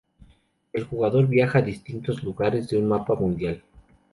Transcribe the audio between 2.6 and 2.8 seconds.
de